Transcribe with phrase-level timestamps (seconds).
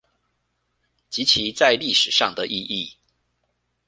[1.11, 2.95] 及其在歷史上的意義